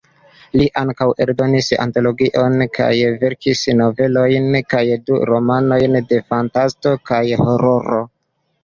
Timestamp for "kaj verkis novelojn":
2.79-4.49